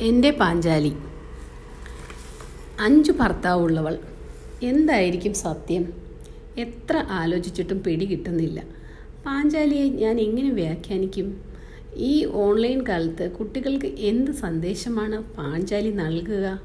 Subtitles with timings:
[0.00, 0.96] എന്റെ പാഞ്ചാലി.
[2.80, 3.98] അഞ്ചു ഭർത്താവുള്ളവൾ.
[4.62, 5.92] എന്തായിരിക്കും സത്യം?
[6.58, 8.62] എത്ര ആലോചിച്ചിട്ടും പിടി കിട്ടുന്നില്ല.
[9.26, 11.40] പാഞ്ചാലിയെ ഞാൻ എങ്ങനെ വ്യാഖ്യാനിക്കും?
[11.96, 16.60] ഈ ഓൺലൈൻ കാലത്ത് കുട്ടികൾക്ക് എന്ത് സന്ദേശമാണ് പാഞ്ചാലി നൽകുക?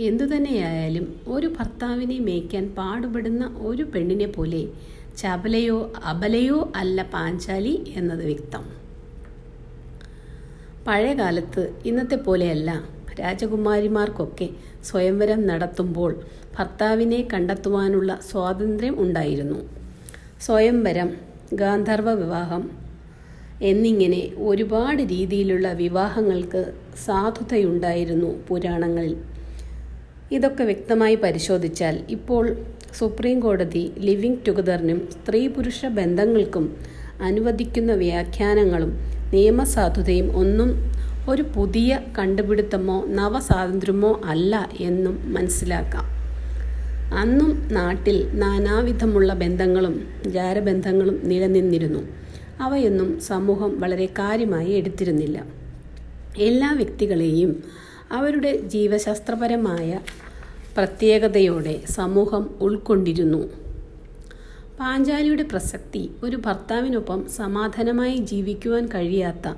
[0.00, 4.68] എന്തുതന്നെയായാലും ഒരു ഭർത്താവിനെ മേയ്ക്കാൻ പാടുപെടുന്ന ഒരു പെണ്ണിനെ പോലെ
[5.16, 8.81] ചപലയോ അബലയോ അല്ല പാഞ്ചാലി എന്നത് വ്യക്തം.
[10.86, 12.70] പഴയ കാലത്ത് ഇന്നത്തെ പോലെയല്ല.
[13.20, 14.48] രാജകുമാരിമാർക്കൊക്കെ
[14.84, 16.12] സ്വയംവരം നടത്തുമ്പോൾ
[16.58, 19.58] ഭർത്താവിനെ കണ്ടെത്തുവാനുള്ള സ്വാതന്ത്ര്യം ഉണ്ടായിരുന്നു.
[20.40, 21.10] സ്വയംവരം
[21.52, 22.70] ഗാന്ധർവ വിവാഹം
[23.62, 26.62] എന്നിങ്ങനെ ഒരുപാട് രീതിയിലുള്ള വിവാഹങ്ങൾക്ക്
[27.04, 29.14] സാധുതയുണ്ടായിരുന്നു പുരാണങ്ങളിൽ.
[30.32, 32.44] ഇതൊക്കെ വ്യക്തമായി പരിശോധിച്ചാൽ ഇപ്പോൾ
[32.98, 36.76] സുപ്രീം കോടതി ലിവിംഗ് ടുഗദറിനും സ്ത്രീ പുരുഷ ബന്ധങ്ങൾക്കും
[37.20, 40.70] അനുവദിക്കുന്ന വ്യാഖ്യാനങ്ങളും നിയമസാധുതയും ഒന്നും
[41.28, 46.06] ഒരു പുതിയ കണ്ടുപിടുത്തമോ നവസ്വാതന്ത്ര്യമോ അല്ല എന്നും മനസ്സിലാക്കാം.
[47.14, 49.94] അന്നും നാട്ടിൽ നാനാവിധമുള്ള ബന്ധങ്ങളും
[50.26, 52.02] ജാരബന്ധങ്ങളും നിലനിന്നിരുന്നു.
[52.60, 55.38] അവയൊന്നും സമൂഹം വളരെ കാര്യമായി എടുത്തിരുന്നില്ല.
[56.38, 57.50] എല്ലാ വ്യക്തികളെയും
[58.12, 60.00] അവരുടെ ജീവശാസ്ത്രപരമായ
[60.76, 63.61] പ്രത്യേകതയോടെ സമൂഹം ഉൾക്കൊണ്ടിരുന്നു.
[64.82, 69.48] പാഞ്ചാലിയുടെ പ്രസക്തി ഒരു ഭർത്താവിനൊപ്പം സമാധാനമായി ജീവിക്കുവാൻ കഴിയാത്ത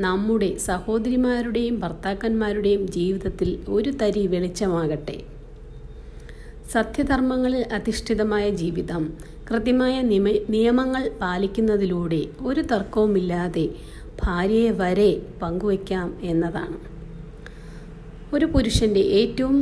[0.00, 5.16] നമ്മുടെ സഹോദരിമാരുടെയും ഭർത്താക്കന്മാരുടെയും ജീവിതത്തിൽ ഒരു തരി വെളിച്ചമാകട്ടെ.
[6.72, 9.04] സത്യധർമ്മങ്ങളിൽ അധിഷ്ഠിതമായ ജീവിതം
[9.50, 9.96] കൃത്യമായ
[10.54, 13.66] നിയമങ്ങൾ പാലിക്കുന്നതിലൂടെ ഒരു തർക്കവുമില്ലാതെ
[14.22, 15.10] ഭാര്യയെ വരെ
[15.42, 16.78] പങ്കുവയ്ക്കാം എന്നതാണ്.
[18.34, 19.58] ഒരു പുരുഷന്റെ ഏറ്റവും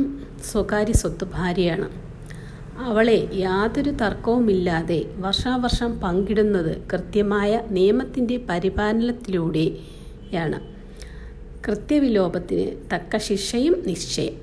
[0.51, 2.04] സ്വകാര്യ സ്വത്ത് ഭാര്യയാണ്.
[2.83, 10.61] അവളെ യാതൊരു തർക്കവുമില്ലാതെ വർഷാവർഷം പങ്കിടുന്നത് കൃത്യമായ നിയമത്തിന്റെ പരിപാലനത്തിലൂടെയാണ്.
[11.67, 14.33] കൃത്യവിലോപത്തിന് തക്ക ശിക്ഷയും നിശ്ചയം.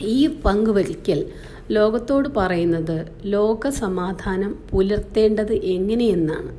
[0.00, 1.26] ഈ പങ്കുവലിക്കൽ
[1.70, 6.54] ലോകത്തോട് പറയുന്നത് ലോകസമാധാനം പുലർത്തേണ്ടത് എങ്ങനെയെന്നാണ്.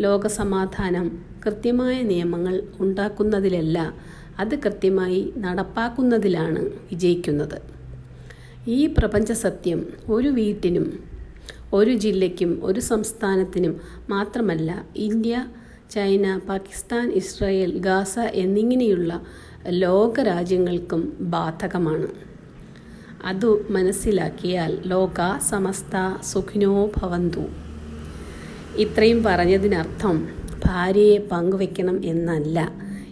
[0.00, 3.94] ലോകസമാധാനം കൃത്യമായ നിയമങ്ങൾ ഉണ്ടാക്കുന്നതിലല്ല
[4.38, 7.83] അത് കൃത്യമായി നടപ്പാക്കുന്നതിലാണ് വിജയിക്കുന്നത്.
[8.68, 10.98] ഈ പ്രപഞ്ച സത്യം ഒരു വീട്ടിനും
[11.72, 13.80] ഒരു ജില്ലയ്ക്കും ഒരു സംസ്ഥാനത്തിനും
[14.10, 15.46] മാത്രമല്ല India
[15.90, 19.22] China Pakistan Israel Gaza എന്നിങ്ങനെയുള്ള
[19.68, 22.08] ലോകരാജ്യങ്ങൾക്കും ബാധകമാണ്.
[23.24, 27.44] അതു മനസ്സിലാക്കിയാൽ ലോക സമസ്ത സുഖിനോ ഭവന്തു.
[28.76, 30.28] ഇത്രയും പറഞ്ഞതിനർത്ഥം
[30.66, 32.58] ഭാര്യയെ പങ്കുവെക്കണം എന്നല്ല.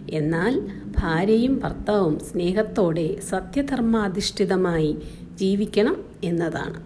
[0.09, 0.53] എന്നാൽ
[0.97, 4.97] ഭാര്യയും ഭർത്താവും സ്നേഹത്തോടെ സത്യധർമാധിഷ്ഠിതമായി
[5.37, 6.79] ജീവിക്കണം എന്നതാണ്.